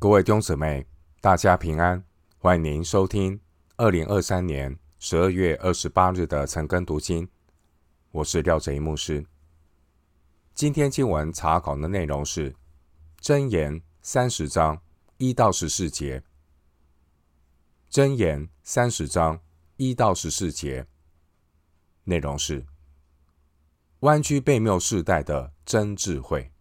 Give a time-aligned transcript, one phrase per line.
[0.00, 0.86] 各位弟兄姊妹，
[1.20, 2.04] 大家平安，
[2.38, 3.40] 欢迎您收听
[3.74, 7.28] 二零二三年十二月二十八日的晨更读经。
[8.12, 9.26] 我是廖哲一牧师。
[10.54, 12.52] 今天经文查考的内容是
[13.20, 14.80] 《箴言》三十章
[15.16, 16.22] 一到十四节，
[17.92, 19.40] 《箴言》三十章
[19.78, 20.86] 一到十四节
[22.04, 22.64] 内容是
[23.98, 26.52] 弯曲悖谬世代的真智慧。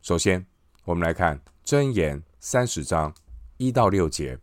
[0.00, 0.46] 首先，
[0.84, 1.42] 我们来看。
[1.70, 3.14] 箴言三十章
[3.56, 4.40] 一到六节，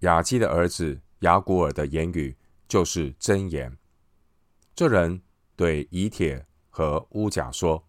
[0.00, 2.36] 雅基的儿子雅古尔的言语
[2.66, 3.78] 就是箴言。
[4.74, 5.22] 这人
[5.54, 7.86] 对以铁和乌甲说：“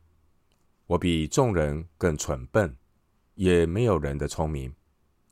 [0.85, 2.77] 我比众人更蠢笨，
[3.33, 4.71] 也没有人的聪明。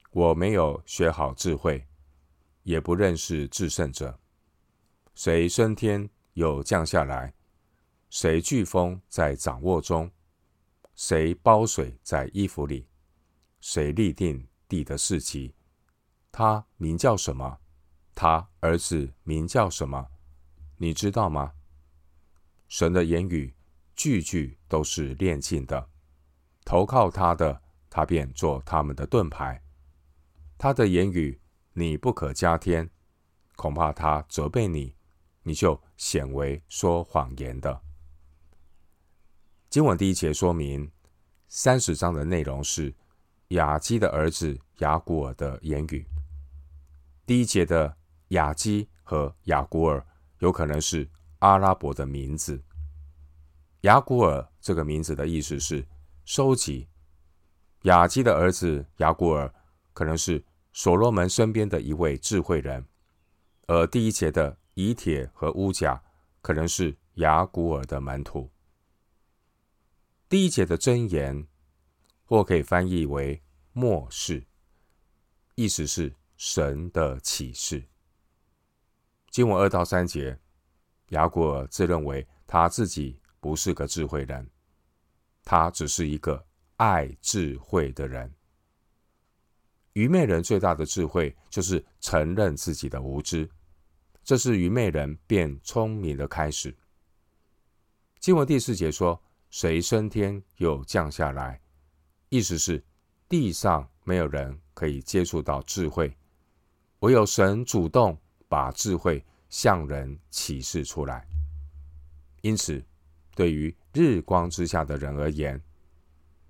[0.10, 1.86] 我没有学好智慧，
[2.64, 4.20] 也不认识至圣者。
[5.14, 7.36] 谁升天又降下来？
[8.10, 10.10] 谁飓风在掌握中？”
[11.04, 12.88] 谁包水在衣服里？
[13.60, 15.56] 谁立定地的四极？
[16.32, 17.58] 他名叫什么？
[18.14, 20.12] 他儿子名叫什么？
[20.78, 21.54] 你知道吗？
[22.68, 23.52] 神的言语
[23.96, 25.90] 句句都是炼净的，
[26.64, 29.60] 投靠他的，他便做他们的盾牌。
[30.56, 31.42] 他的言语
[31.74, 32.88] 你不可加添，
[33.56, 34.96] 恐怕他责备你，
[35.42, 37.82] 你就显为说谎言的。
[39.72, 40.92] 经文第一节说明，
[41.48, 42.94] 三十章的内容是
[43.48, 46.06] 雅基的儿子雅古尔的言语。
[47.26, 47.96] 第一节的
[48.28, 50.06] 雅基和雅古尔
[50.40, 52.62] 有可能是阿拉伯的名字。
[53.84, 55.88] 雅古尔这个名字的意思是
[56.26, 56.90] 收集。
[57.84, 59.50] 雅基的儿子雅古尔
[59.94, 62.86] 可能是所罗门身边的一位智慧人，
[63.68, 66.04] 而第一节的以铁和乌甲
[66.42, 68.52] 可能是雅古尔的门徒。
[70.32, 71.46] 第一节的箴言，
[72.24, 73.44] 或可以翻译为
[73.74, 74.42] 默示，
[75.56, 77.84] 意思是神的启示。
[79.30, 80.40] 经文二到三节，
[81.10, 84.50] 雅古珥自认为他自己不是个智慧人，
[85.44, 86.42] 他只是一个
[86.78, 88.34] 爱智慧的人。
[89.92, 93.50] 愚昧人最大的智慧就是承认自己的无知，
[94.24, 96.74] 这是愚昧人变聪明的开始。
[98.22, 99.22] 经文第四节说。
[99.52, 101.60] 谁升天又降下来？
[102.30, 102.82] 意思是
[103.28, 106.16] 地上没有人可以接触到智慧，
[107.02, 108.18] 唯有神主动
[108.48, 111.28] 把智慧向人启示出来。
[112.42, 112.82] 因此，
[113.36, 115.62] 对于日光之下的人而言，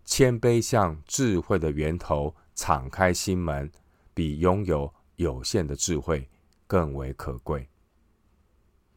[0.06, 3.72] 谦卑向智慧的源头敞开心门，
[4.13, 6.29] 比拥有有限的智慧
[6.67, 7.67] 更为可贵。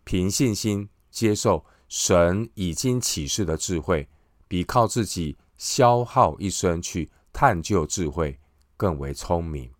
[0.05, 1.65] 凭信心接受。
[1.89, 4.09] 神已经启示的智慧，
[4.49, 8.39] 比靠自己消耗一生去探究智慧
[8.77, 9.71] 更为聪明。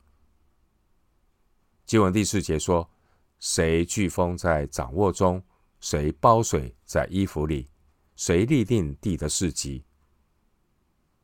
[1.85, 2.89] 经文第四节说
[3.41, 5.43] ：“谁飓风在掌握中？
[5.81, 7.69] 谁包水在衣服里？
[8.17, 9.85] 谁立定地的事迹？”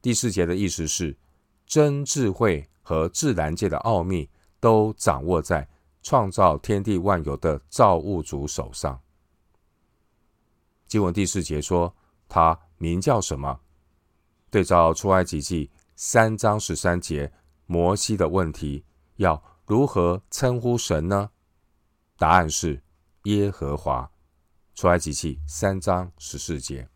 [0.03, 1.17] 第四节的意思是，
[1.67, 5.69] 真智慧和自然界的奥秘都掌握在
[6.03, 9.01] 创造天地万有的造物主手上。
[10.91, 11.95] 经文第四节说
[12.29, 13.61] ：“他名叫什么？”
[14.51, 17.33] 对照出埃及记三章十三节，
[17.67, 18.85] 摩西的问题
[19.15, 21.31] 要如何称呼神呢？
[22.17, 22.83] 答案是
[23.23, 24.11] 耶和华。
[24.75, 26.89] 出埃及记三章十四节。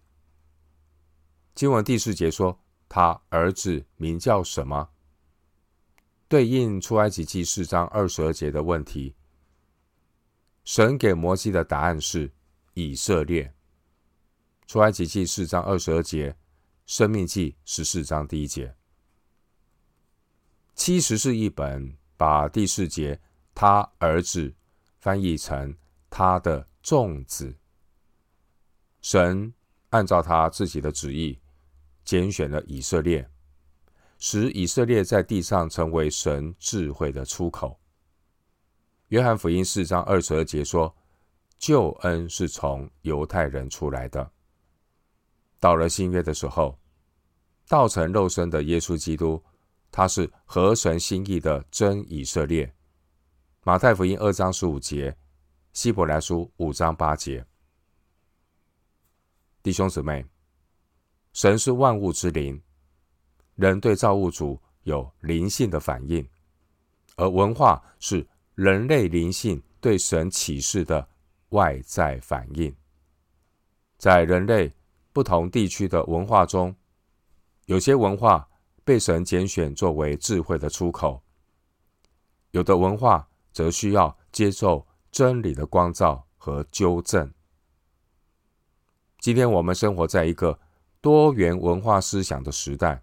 [1.54, 2.58] 经文第四节说
[2.90, 4.88] ：“他儿子名叫什么？”
[6.26, 9.14] 对应出埃及记四章二十二节的问题，
[10.64, 12.32] 神给摩西的答案是
[12.72, 13.54] 以色列。
[14.66, 16.34] 出埃及记四章二十二节，
[16.86, 18.74] 生命记十四章第一节。
[20.74, 23.20] 七十是一本把第四节
[23.54, 24.52] 他儿子
[24.98, 25.76] 翻译成
[26.08, 27.56] 他的众子。
[29.00, 29.52] 神
[29.90, 31.38] 按照他自己的旨意
[32.04, 33.30] 拣选了以色列，
[34.18, 37.78] 使以色列在地上成为神智慧的出口。
[39.08, 40.96] 约翰福音四章二十二节说
[41.58, 44.28] ：“救恩是从犹太人出来的。”
[45.64, 46.78] 到了新约的时候，
[47.68, 49.42] 道成肉身的耶稣基督，
[49.90, 52.70] 他是合神心意的真以色列。
[53.62, 55.16] 马太福音二章十五节，
[55.72, 57.46] 希伯来书五章八节。
[59.62, 60.26] 弟兄姊妹，
[61.32, 62.62] 神是万物之灵，
[63.54, 66.28] 人对造物主有灵性的反应，
[67.16, 71.08] 而文化是人类灵性对神启示的
[71.48, 72.76] 外在反应，
[73.96, 74.70] 在人类。
[75.14, 76.74] 不同地区的文化中，
[77.66, 78.48] 有些文化
[78.84, 81.22] 被神拣选作为智慧的出口；
[82.50, 87.32] 有的文化则需要接受真理的光照和纠正。
[89.20, 90.58] 今天我们生活在一个
[91.00, 93.00] 多元文化思想的时代，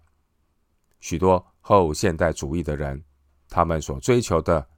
[1.00, 3.02] 许多后现代主义的人，
[3.48, 4.68] 他们所追求的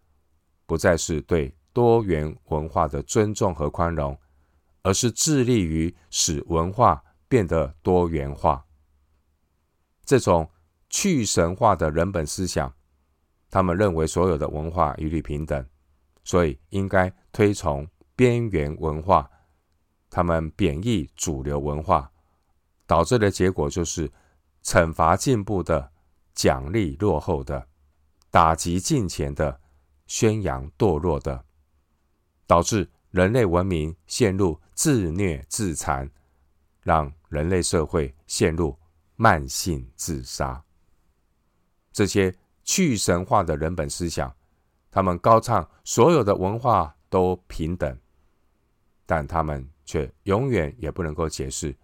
[0.66, 4.16] 不再是对多元文化的尊重和宽容，
[4.82, 8.64] 而是致力于使文化变得多元化。
[10.04, 10.50] 这种
[10.90, 12.74] 去神化的人本思想，
[13.50, 15.66] 他们认为所有的文化一律平等，
[16.22, 19.30] 所以应该推崇边缘文化。
[20.10, 22.12] 他们贬抑主流文化，
[22.86, 24.12] 导致的结果就是
[24.62, 25.90] 惩罚进步的，
[26.34, 27.66] 奖励落后的，
[28.30, 29.60] 打击进前的，
[30.06, 31.44] 宣扬堕落的，
[32.46, 36.08] 导致人类文明陷入自虐自残，
[36.84, 38.78] 让人类社会陷入
[39.16, 40.62] 慢性自杀。
[41.92, 42.32] 这些
[42.62, 44.32] 去神化的人本思想，
[44.92, 47.98] 他们高唱所有的文化都平等，
[49.04, 49.69] 但他们。
[49.86, 51.76] 却永远也不能够解释，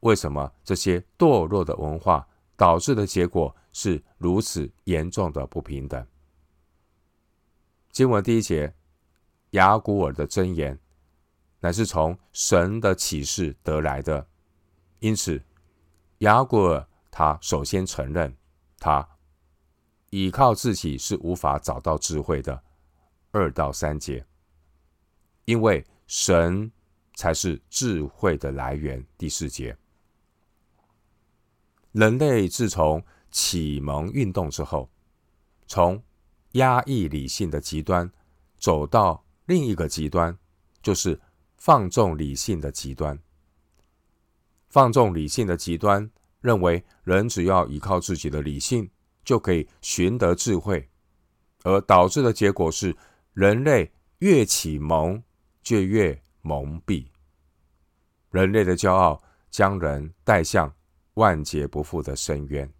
[0.00, 2.28] 为什么这些堕落的文化
[2.58, 6.06] 导致的结果是如此严重的不平等。
[7.90, 8.74] 经文第一节，
[9.52, 10.78] 雅古尔的箴言，
[11.60, 14.28] 乃是从神的启示得来的，
[15.00, 15.42] 因此
[16.18, 18.36] 雅古尔他首先承认，
[18.78, 19.08] 他
[20.10, 22.62] 依靠自己是无法找到智慧的。
[23.30, 24.24] 二到三节，
[25.44, 26.70] 因为神。
[27.18, 29.04] 才是智慧的来源。
[29.16, 29.76] 第四节，
[31.90, 34.88] 人类自从启蒙运动之后，
[35.66, 36.00] 从
[36.52, 38.08] 压抑理性的极端
[38.56, 40.38] 走到另一个极端，
[40.80, 41.20] 就是
[41.56, 43.18] 放纵理性的极端。
[44.68, 46.10] 放纵理性的极端
[46.40, 48.90] 认为，人只要依靠自己的理性，
[49.24, 50.88] 就可以寻得智慧，
[51.64, 52.96] 而导致的结果是，
[53.32, 55.22] 人类越启蒙
[55.62, 57.06] 就越蒙蔽，
[58.30, 60.72] 人类的骄傲将人带向
[61.14, 62.70] 万劫不复的深渊。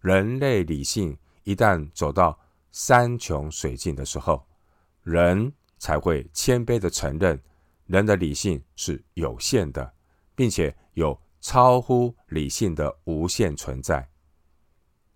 [0.00, 2.38] 人类理性一旦走到
[2.72, 4.46] 山穷水尽的时候，
[5.02, 7.40] 人才会谦卑的承认
[7.86, 9.92] 人的理性是有限的，
[10.42, 14.10] 并且有超乎理性的无限存在。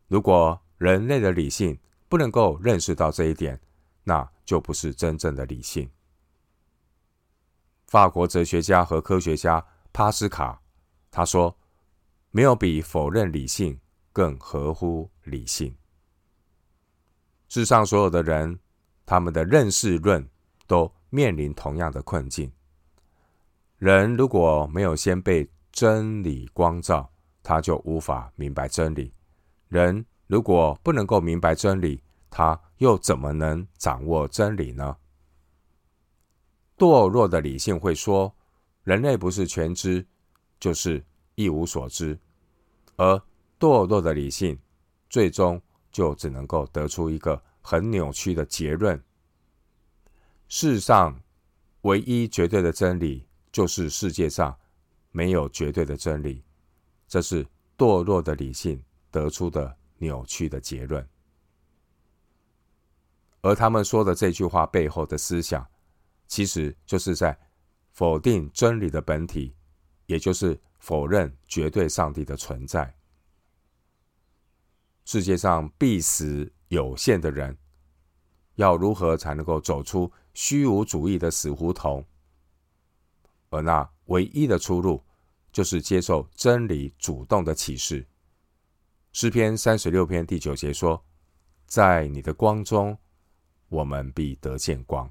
[0.07, 1.77] 如果人类的理性
[2.09, 3.61] 不能够认识到这一点，
[4.05, 5.91] 那就不是真正的理性。
[7.89, 10.63] 法国哲学家和科学家帕斯卡
[11.11, 11.59] 他说
[12.31, 13.77] ：“没有比否认理性
[14.13, 15.77] 更合乎理性。
[17.49, 18.61] 世上所有的人，
[19.05, 20.25] 他们的认识论
[20.69, 22.53] 都面临同样的困境。
[23.79, 27.11] 人如果没有先被真理光照，
[27.43, 29.13] 他就无法明白真理。
[29.69, 34.97] 人如果不能够明白真理，他又怎么能掌握真理呢？”
[36.79, 38.35] 堕落的理性会说，
[38.83, 40.07] 人类不是全知，
[40.59, 42.19] 就是一无所知；
[42.97, 43.23] 而
[43.59, 44.59] 堕落的理性，
[45.11, 45.61] 最终
[45.93, 49.03] 就只能够得出一个很扭曲的结论：
[50.49, 51.21] 世上
[51.83, 53.26] 唯一绝对的真理，
[53.57, 54.55] 就是世界上
[55.13, 56.45] 没有绝对的真理。
[57.09, 57.43] 这是
[57.79, 61.09] 堕落的理性得出的扭曲的结论。
[63.41, 65.67] 而他们说的这句话背后的思想，
[66.29, 67.35] 其实就是在
[67.93, 69.55] 否定真理的本体，
[70.05, 72.95] 也就是否认绝对上帝的存在。
[75.07, 77.57] 世界上必死有限的人，
[78.57, 82.05] 要如何才能够走出虚无主义的死胡同？
[83.51, 85.03] 而那唯一的出路，
[85.53, 88.07] 就是接受真理主动的启示。
[89.13, 91.05] 诗篇三十六篇第九节说
[91.67, 92.99] ：“在你的光中，
[93.69, 95.11] 我们必得见光。”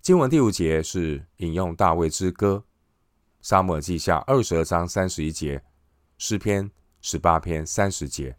[0.00, 2.64] 经文第五节是引用大卫之歌，
[3.42, 5.62] 撒母耳记下二十二章三十一节，
[6.16, 6.70] 诗篇
[7.02, 8.38] 十八篇三十节。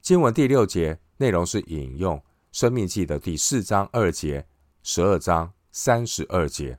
[0.00, 4.46] 经文第六节内容是引用生命记的第四章二节、
[4.84, 6.78] 十二章三十二节。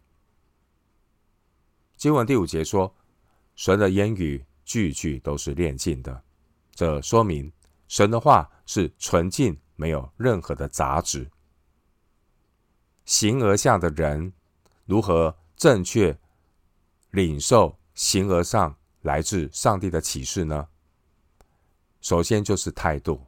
[1.95, 2.95] 经文第五节说，
[3.55, 6.23] 神的言语句句都是炼净的，
[6.73, 7.53] 这说明
[7.87, 11.29] 神的话是纯净，没有任何的杂质。
[13.05, 14.33] 形而下的人
[14.85, 16.17] 如何正确
[17.11, 20.69] 领受形而上来自上帝的启示呢？
[22.01, 23.27] 首先就是态度，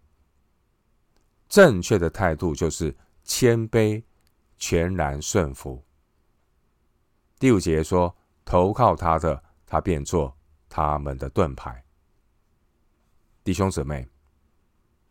[1.48, 4.02] 正确的态度就是谦卑、
[4.60, 5.84] 全然顺服。
[7.40, 10.38] 第五节说：“投靠他的，他便做
[10.68, 11.84] 他们的盾牌。”
[13.44, 14.08] 弟兄姊妹，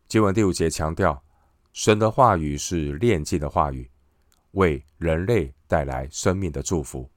[0.07, 1.25] 经文第五节强调，
[1.73, 3.91] 神的话语是炼净的话语，
[4.53, 7.11] 为人类带来生命的祝福。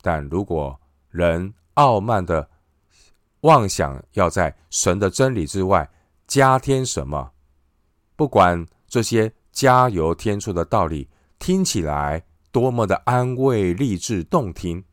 [0.00, 0.80] 但如果
[1.10, 2.48] 人傲慢的
[3.40, 5.90] 妄想要在神的真理之外
[6.26, 7.32] 加添什么，
[8.14, 14.84] 不管这些加油添醋的道理听起来多么的安慰、励志、动听，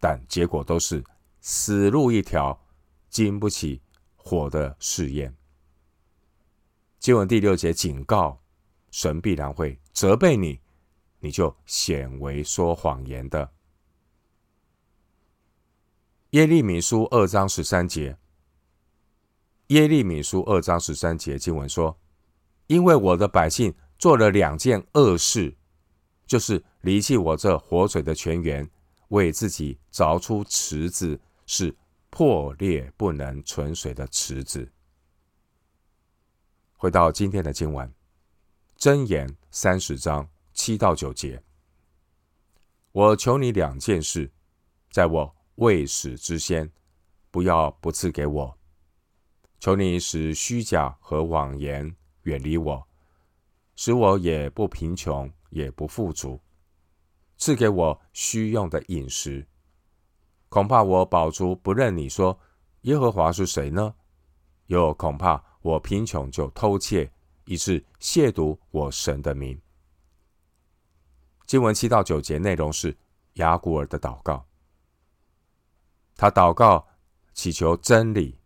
[0.00, 1.04] 但结果都是
[1.40, 2.66] 死路一条，
[3.08, 3.82] 经不起
[4.16, 5.36] 火的试验。
[6.98, 8.42] 经文第六节警告：
[8.90, 10.60] 神必然会责备你，
[11.20, 13.52] 你就显为说谎言的。
[16.30, 18.18] 耶利米书二章十三节，
[19.68, 21.98] 耶利米书二章十三节经文说
[22.66, 25.55] ：“因为我的百姓做了两件恶事，
[26.26, 28.68] 就是离弃我这活水的泉源，
[29.08, 31.74] 为自己凿出池子，是
[32.10, 34.70] 破裂不能存水的池子。”
[36.76, 37.90] 回到今天的经文，
[38.78, 41.42] 箴言三十章七到九节，
[42.92, 44.30] 我求你两件事，
[44.90, 45.36] 在我。
[45.56, 46.70] 未死之先，
[47.30, 48.58] 不要不赐给我。
[49.58, 52.86] 求你使虚假和谎言远离我，
[53.74, 56.40] 使我也不贫穷，也不富足。
[57.36, 59.46] 赐给我需用的饮食。
[60.48, 62.38] 恐怕我饱足不认你说
[62.82, 63.94] 耶和华是谁呢？
[64.66, 67.12] 又恐怕我贫穷就偷窃，
[67.44, 69.60] 以致亵渎我神的名。
[71.46, 72.96] 经文七到九节内容是
[73.34, 74.46] 雅古尔的祷告。
[76.16, 76.88] 他祷告，
[77.34, 78.40] 祈求真理，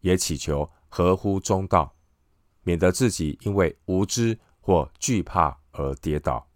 [0.00, 1.94] 也祈求合乎中道，
[2.62, 6.48] 免得自己因为无知或惧怕而跌倒。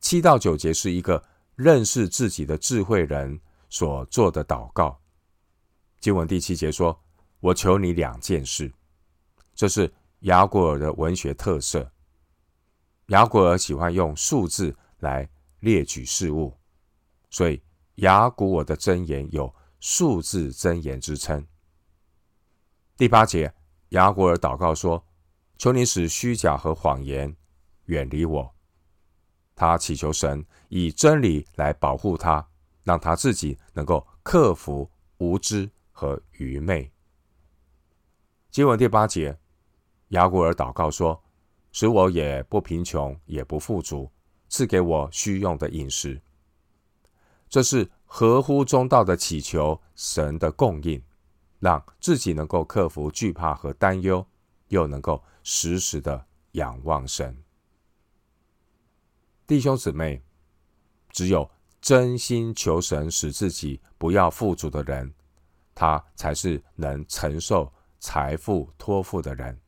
[0.00, 1.22] 七到九节是一个
[1.54, 5.00] 认识自己的智慧人所做的祷告。
[6.00, 6.98] 经文第七节说
[7.40, 8.72] ：“我求你两件事。”
[9.54, 11.90] 这是雅古尔的文学特色。
[13.06, 15.28] 雅古尔喜欢用数字来
[15.60, 16.56] 列举事物，
[17.30, 17.60] 所以。
[17.98, 21.44] 雅古尔的箴言有数字箴言之称。
[22.96, 23.52] 第八节，
[23.88, 25.04] 雅古尔祷告说
[25.58, 27.36] ：“求你使虚假和谎言
[27.84, 28.54] 远离我。”
[29.54, 32.48] 他祈求神以真理来保护他，
[32.84, 34.88] 让他自己能够克服
[35.18, 36.90] 无知和愚昧。
[38.50, 39.36] 经文第八节，
[40.10, 41.22] 亚古尔祷告说
[41.72, 44.10] ：“使我也不贫穷，也不富足，
[44.48, 46.22] 赐给我需用的饮食。”
[47.50, 51.02] 这是合乎中道的祈求神的供应，
[51.58, 54.24] 让自己能够克服惧怕和担忧，
[54.68, 57.34] 又能够时时的仰望神。
[59.46, 60.22] 弟兄姊妹，
[61.08, 61.50] 只有
[61.80, 65.10] 真心求神使自己不要富足的人，
[65.74, 69.58] 他才是能承受财富托付的人。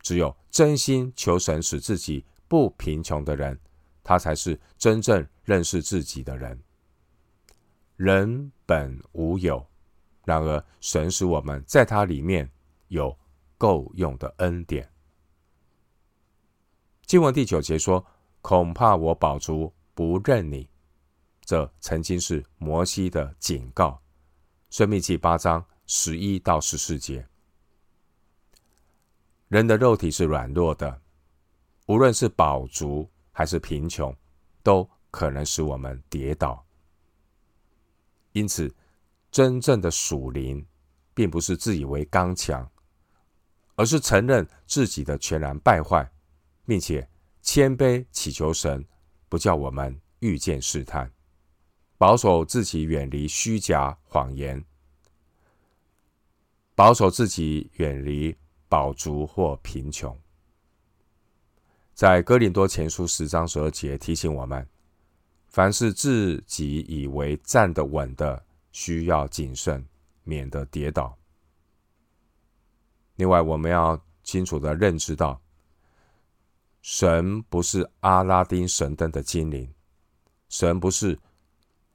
[0.00, 3.58] 只有真心求神使自己不贫穷的人，
[4.04, 6.56] 他才是真正认识自己的人。
[7.96, 9.66] 人本无有，
[10.24, 12.48] 然而神使我们在他里面
[12.86, 13.18] 有
[13.56, 14.90] 够用的恩典。
[17.06, 18.04] 经文第九节说
[18.42, 20.68] ：“恐怕我宝足不认你。”
[21.44, 24.02] 这曾经是摩西的警告。
[24.70, 27.26] 申命记八章十一到十四节。
[29.46, 31.00] 人的肉体是软弱的，
[31.86, 34.14] 无论是饱足，还是贫穷，
[34.64, 36.66] 都可能使我们跌倒。
[38.32, 38.74] 因此，
[39.30, 40.66] 真正的属灵，
[41.14, 42.68] 并不是自以为刚强，
[43.76, 46.10] 而是承认自己的全然败坏，
[46.66, 47.08] 并且
[47.42, 48.84] 谦卑祈求神，
[49.28, 51.10] 不叫我们遇见试探，
[51.96, 54.64] 保守自己远离虚假谎言，
[56.74, 58.36] 保守自己远离
[58.68, 60.18] 饱足或贫穷。
[61.94, 64.66] 在哥林多前书十章十二节提醒我们：
[65.48, 69.86] 凡是自己以为站得稳的，需要谨慎，
[70.24, 71.16] 免得跌倒。
[73.16, 75.40] 另外，我们要清楚的认知到，
[76.82, 79.72] 神不是阿拉丁神灯的精灵，
[80.48, 81.18] 神不是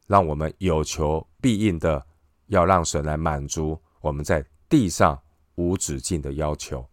[0.08, 2.06] 让我们有求必应的，
[2.48, 5.22] 要让神来满足我们在地上
[5.56, 6.86] 无止境的要求。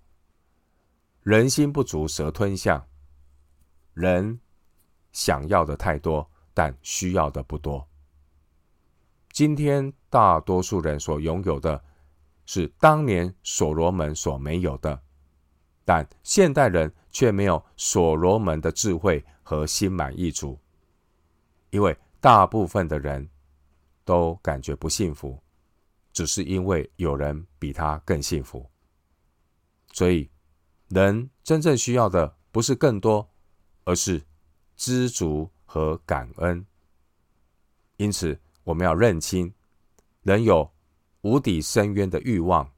[1.23, 2.85] 人心不足蛇吞象。
[3.95, 4.39] 人
[5.13, 7.85] 想要的太多，但需要的不多。
[9.33, 11.83] 今天大多数人所拥有的，
[12.50, 14.99] 是当年所罗门所没有的，
[15.85, 20.59] 但现代人却没有所罗门的智慧和心满意足，
[21.69, 23.28] 因为大部分的人
[24.02, 25.38] 都感觉不幸福，
[26.11, 28.67] 只是因为有人比他更幸福。
[29.93, 30.31] 所以，
[30.88, 33.28] 人真正需要的不是更多，
[33.85, 34.23] 而是
[34.75, 36.64] 知足和感恩。
[37.99, 39.52] 因此，我们要认清，
[40.23, 40.71] 人有
[41.23, 42.71] 无底深渊的欲望。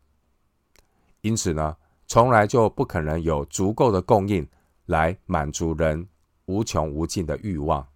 [1.21, 4.49] 因此呢，从来就不可能有足够的供应
[4.87, 6.09] 来满足人
[6.47, 7.87] 无穷无尽的欲望。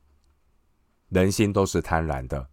[1.08, 2.48] 人心都是贪婪的，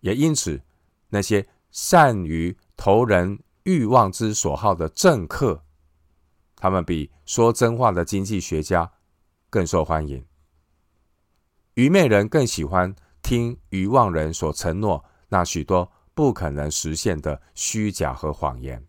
[0.00, 0.60] 也因此，
[1.08, 5.64] 那些善于投人欲望之所好的政客，
[6.56, 8.92] 他们比说真话的经济学家
[9.48, 10.24] 更受欢迎。
[11.74, 18.86] 愚昧人更喜欢听愚妄人所承诺那许多不可能实现的虚假和谎言。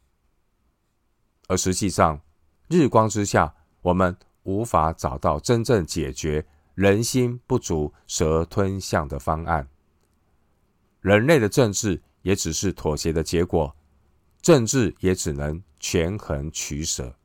[1.48, 2.22] 而实际上，
[2.68, 9.68] 日光之下，我们无法找到真正解决人心不足蛇吞象的方案。
[11.02, 13.76] 人类的政治也只是妥协的结果，
[14.42, 17.16] 政治也只能权衡取舍。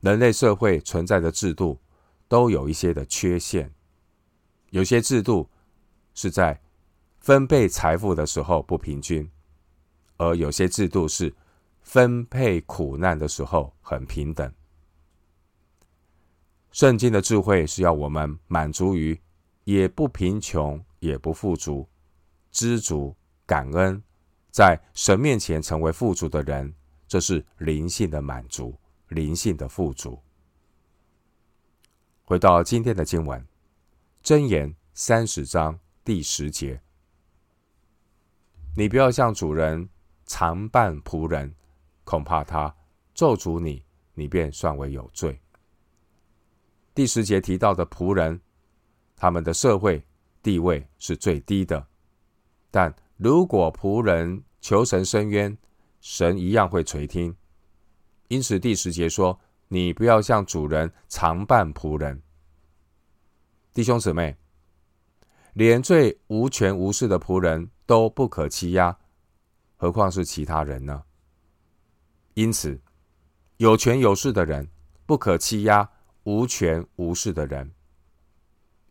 [0.00, 1.78] 人类社会存在的制度
[2.26, 3.74] 都有一些的缺陷，
[4.70, 5.50] 有些制度
[6.14, 6.62] 是在
[7.20, 9.30] 分配财富的时候不平均，
[10.16, 11.32] 而有些制度是。
[11.82, 14.52] 分配苦难的时候很平等。
[16.70, 19.18] 圣经的智慧是要我们满足于
[19.64, 21.88] 也不贫穷也不富足，
[22.52, 24.00] 知足感恩，
[24.52, 26.72] 在神面前成为富足的人，
[27.08, 30.22] 这是灵性的满足，灵性的富足。
[32.22, 33.44] 回到今天的经文，
[34.22, 36.80] 箴言三十章第十节，
[38.76, 39.88] 你不要向主人
[40.26, 41.54] 常伴仆人。
[42.02, 42.74] 恐怕他
[43.14, 43.84] 咒诅你，
[44.14, 45.40] 你便算为有罪。
[46.92, 48.40] 第十节提到的仆人，
[49.14, 50.04] 他们的社会
[50.42, 51.86] 地位是最低的，
[52.68, 55.56] 但如果仆人求神伸冤，
[56.00, 57.36] 神一样会垂听。
[58.26, 62.20] 因此第十节说：“你不要向主人常伴仆人。”
[63.72, 64.36] 弟兄姊妹，
[65.52, 68.96] 连最无权无势的仆人都不可欺压，
[69.76, 71.02] 何况是其他人呢？
[72.34, 72.80] 因此，
[73.56, 74.70] 有权有势的人
[75.06, 75.90] 不可欺压
[76.22, 77.72] 无权无势的人。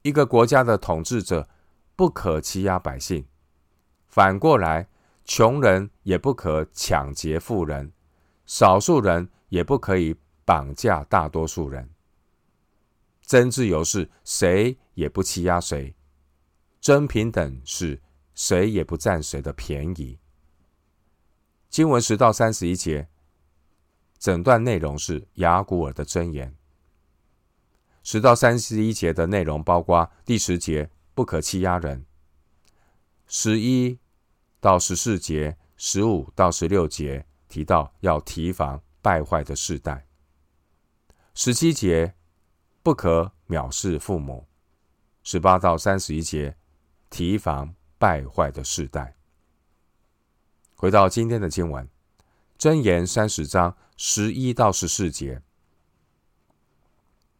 [0.01, 1.47] 一个国家的统治者
[1.95, 3.25] 不可欺压百姓，
[4.09, 4.89] 反过来，
[5.23, 7.93] 穷人也不可抢劫富人，
[8.45, 11.89] 少数人也不可以绑架大多数人。
[13.21, 15.95] 真自由是谁也不欺压谁，
[16.81, 18.01] 真平等是
[18.39, 20.17] 谁也不占谁的便宜。
[21.69, 23.09] 经文十到三十一节。
[24.17, 26.55] 整段内容是雅古尔的箴言，
[28.03, 32.05] 十到三十一节的内容包括第十节不可欺压人，
[33.27, 33.97] 十一
[34.59, 40.05] 到十四节、十五到十六节提到要提防败坏的世代，
[41.33, 42.13] 十七节
[42.83, 44.47] 不可藐视父母，
[45.23, 46.57] 十八到三十一节
[47.09, 49.15] 提防败坏的世代。
[50.73, 51.87] 回到今天的经文。
[52.57, 55.41] 箴言三十章十一到十四节，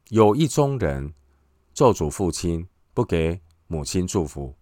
[0.08, 1.14] 有一宗人
[1.74, 4.56] 咒诅父亲，不给母亲祝福；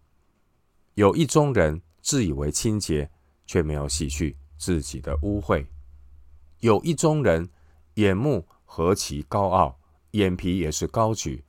[0.96, 3.12] 有一宗人自以为清洁，
[3.46, 5.64] 却没有洗去自己的污秽；
[6.62, 7.48] 有一宗人
[7.94, 9.80] 眼目何其高傲，
[10.12, 11.44] 眼皮也是高举；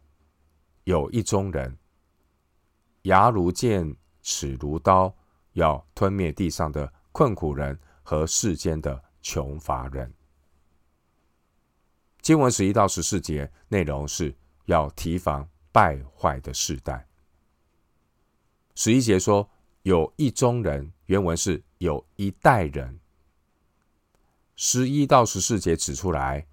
[0.85, 1.79] 有一宗人
[3.05, 3.97] 牙如剑，
[4.31, 5.15] 齿如刀，
[5.53, 7.79] 要吞灭地上的困苦人。
[8.09, 10.11] 和世间的穷乏人。
[12.23, 17.07] 经文十一到十四节内容是要提防败坏的世代。
[18.75, 19.47] 十一节说
[19.83, 22.99] 有一中人，原文是有一代人。
[24.57, 26.47] 十一到十四节指出来，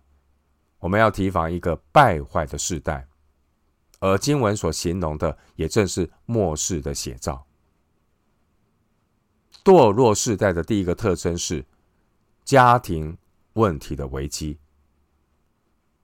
[0.80, 3.08] 我们要提防一个败坏的世代，
[4.02, 7.48] 而经文所形容的也正是末世的写照。
[9.66, 11.66] 堕落世代的第一个特征是
[12.44, 13.18] 家庭
[13.54, 14.60] 问题的危机。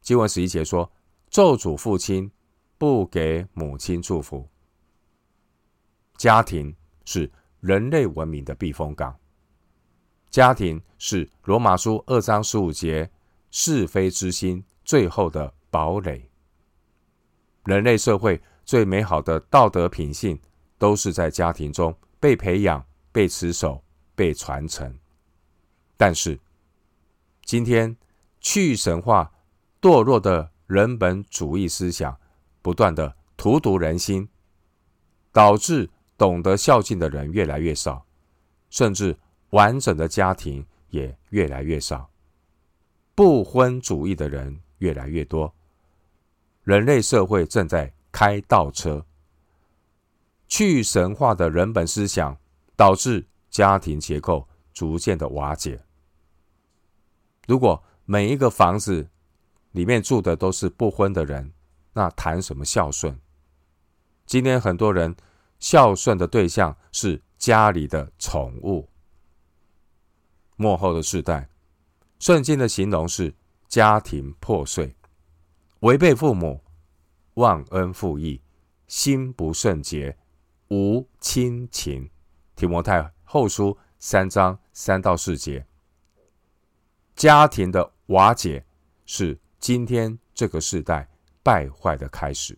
[0.01, 0.91] 经文十一节说
[1.29, 2.31] ：“咒诅父亲，
[2.79, 4.49] 不给母亲祝福。”
[6.17, 9.15] 家庭是人类文明的避风港，
[10.31, 13.11] 家庭是罗马书二章十五节
[13.51, 16.27] 是非之心最后的堡垒。
[17.65, 20.41] 人类社会最美好的道德品性，
[20.79, 22.83] 都是在家庭中被培养。
[23.11, 23.83] 被持守、
[24.15, 24.97] 被传承，
[25.97, 26.39] 但是
[27.43, 27.95] 今天
[28.39, 29.31] 去神化、
[29.81, 32.17] 堕落的人本主义思想
[32.61, 34.29] 不断的荼毒人心，
[35.31, 38.05] 导致懂得孝敬的人越来越少，
[38.69, 39.17] 甚至
[39.49, 42.09] 完整的家庭也越来越少，
[43.15, 45.53] 不婚主义的人越来越多，
[46.63, 49.05] 人类社会正在开倒车，
[50.47, 52.37] 去神化的人本思想
[52.75, 55.83] 导致家庭结构逐渐的瓦解。
[57.47, 59.09] 如果每一个房子
[59.71, 61.53] 里面住的都是不婚的人，
[61.93, 63.19] 那谈什么孝顺？
[64.25, 65.15] 今天很多人
[65.59, 68.87] 孝顺的对象是家里的宠物。
[70.55, 71.49] 末后的世代，
[72.19, 73.33] 圣经的形容是
[73.67, 74.95] 家庭破碎，
[75.79, 76.63] 违背父母，
[77.33, 78.41] 忘恩负义，
[78.87, 80.17] 心不圣洁，
[80.69, 82.09] 无亲情。
[82.61, 85.65] 提摩太后书三章三到四节，
[87.15, 88.63] 家庭的瓦解
[89.07, 91.09] 是今天这个时代
[91.41, 92.55] 败坏的开始。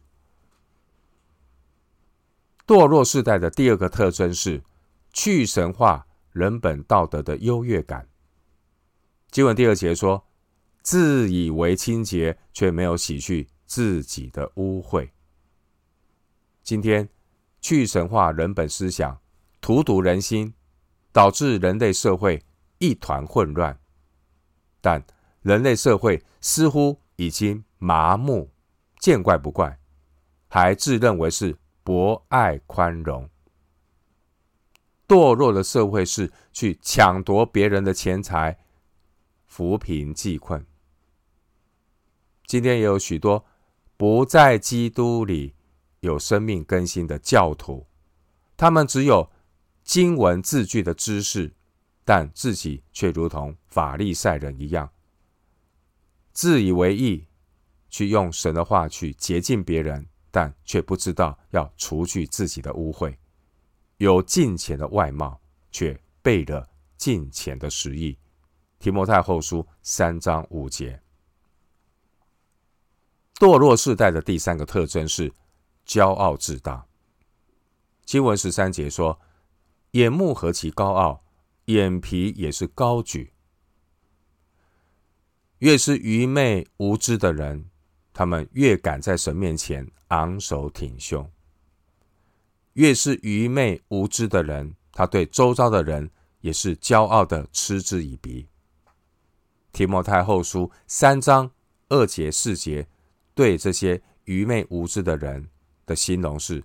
[2.67, 4.61] 堕落世代的第二个特征是
[5.13, 8.05] 去神化人本道德的优越感。
[9.31, 10.21] 经文第二节说
[10.83, 15.09] ：“自以为清洁，却没有洗去自己的污秽。”
[16.61, 17.07] 今天
[17.61, 19.17] 去神化人本思想，
[19.63, 20.53] 荼毒人心，
[21.13, 22.43] 导致人类社会
[22.79, 23.79] 一团混乱。
[24.81, 25.03] 但
[25.41, 28.51] 人类社会似乎已经麻木，
[28.99, 29.79] 见怪不怪，
[30.49, 31.57] 还自认为是。
[31.85, 33.29] 博爱宽容，
[35.05, 38.57] 堕落的社会是去抢夺别人的钱财，
[39.45, 40.65] 扶贫济困。
[42.45, 43.43] 今天也有许多
[43.97, 45.55] 不在基督里
[45.99, 47.85] 有生命更新的教徒，
[48.55, 49.29] 他们只有
[49.83, 51.53] 经文字句的知识，
[52.03, 54.89] 但自己却如同法利赛人一样，
[56.31, 57.27] 自以为意，
[57.89, 60.07] 去用神的话去洁净别人。
[60.35, 63.15] 但却不知道要除去自己的污秽，
[63.97, 66.67] 有敬虔的外貌，却背了
[66.97, 68.17] 敬虔的实意。
[68.79, 70.99] 提摩太后书三章五节。
[73.35, 75.31] 堕落世代的第三个特征是
[75.85, 76.83] 骄傲自大。
[78.03, 79.21] 经文十三节说
[79.93, 81.23] ：“眼目何其高傲，
[81.65, 83.33] 眼皮也是高举。”
[85.59, 87.69] 越是愚昧无知的人，
[88.11, 91.31] 他们越敢在神面前昂首挺胸。
[92.73, 96.09] 越是愚昧无知的人，他对周遭的人
[96.41, 98.47] 也是骄傲的嗤之以鼻。
[99.71, 101.49] 提摩太后书三章
[101.87, 102.87] 二节四节，
[103.33, 105.47] 对这些愚昧无知的人
[105.85, 106.63] 的形容是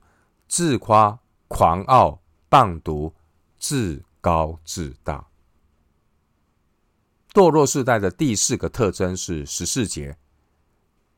[0.48, 3.14] 自夸、狂傲、谤毒、
[3.58, 5.26] 自高自大。
[7.32, 10.16] 堕落世代的第四个特征是十四节。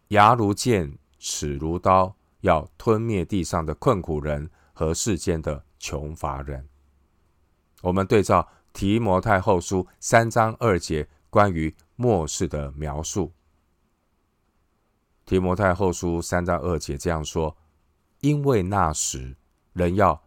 [0.08, 6.68] 牙如剑，齿如刀，要吞灭地上的困苦人和世间的穷乏人。
[7.82, 13.32] 我们对照提摩太后书三章二节关于末世的描述。
[15.24, 17.56] 提摩太后书三章二节这样说
[18.20, 19.36] ：“因为那时
[19.72, 20.20] 人要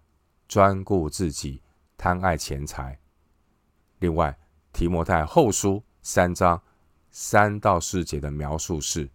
[0.47, 1.61] 专顾自己，
[2.03, 2.99] 贪爱钱财。”
[3.99, 4.37] 另外，
[4.73, 6.61] 提摩太后书三章
[7.11, 9.09] 三到四节的描述是。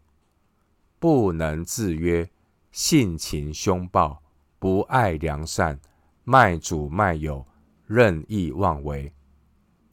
[0.98, 2.26] 不能自约，
[2.72, 4.22] 性情凶暴，
[4.58, 5.78] 不爱良善，
[6.24, 7.46] 卖主卖友，
[7.86, 9.12] 任意妄为。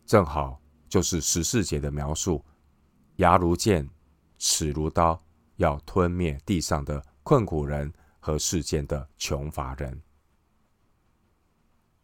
[0.06, 2.42] 正好就是十四节的描述：
[3.18, 3.90] 牙如剑，
[4.38, 5.22] 齿如刀，
[5.58, 10.02] 要吞灭地上的困苦人和世间的穷乏人。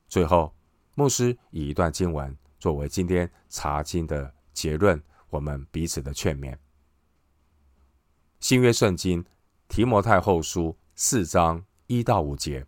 [0.09, 0.53] 最后，
[0.95, 6.57] 牧师以一段经文作为今天查经的结论，我们彼此的劝勉。
[8.39, 9.23] 新约圣经
[9.67, 12.65] 提摩太后书四章一到五节。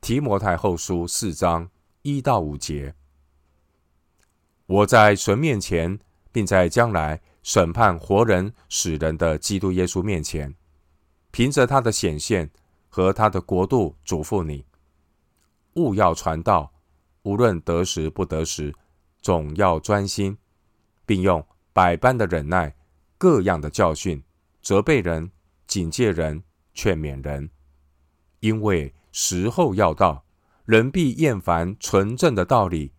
[0.00, 1.70] 提摩太后书四章
[2.02, 2.94] 一到五节。
[4.66, 5.98] 我在神面前，
[6.30, 10.54] 并在将来审判活人死人的基督耶稣面前，
[11.30, 12.50] 凭着他的显现
[12.88, 14.66] 和他的国度，嘱咐你：
[15.74, 16.72] 勿要传道，
[17.26, 18.72] 无论得时不得时，
[19.20, 20.38] 总要专心，
[21.04, 22.76] 并用百般的忍耐，
[23.18, 24.22] 各样的教训。
[24.62, 25.32] 责备人、
[25.66, 27.50] 警戒人、劝勉人，
[28.38, 30.24] 因为时候要到，
[30.66, 32.92] 人必厌烦纯正的道理，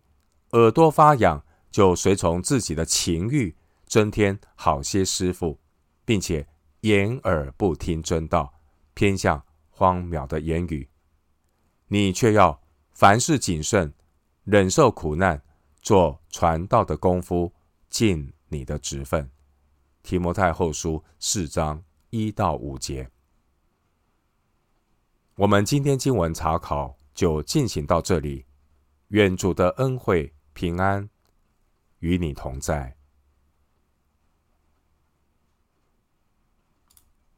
[0.50, 5.58] 耳朵发痒，就随从自己的情欲，增添好些师傅，
[6.04, 6.46] 并且
[6.82, 8.60] 掩耳不听真道，
[8.92, 10.90] 偏向荒渺的言语。
[11.86, 12.60] 你却要
[12.92, 13.94] 凡事谨慎，
[14.50, 15.42] 忍受苦难，
[15.82, 17.52] 做传道的功夫，
[17.90, 19.30] 尽你的职分。
[20.02, 23.10] 提摩太后书四章一到五节，
[25.34, 28.46] 我们今天经文查考就进行到这里。
[29.08, 31.10] 愿主的恩惠平安
[31.98, 32.97] 与你同在。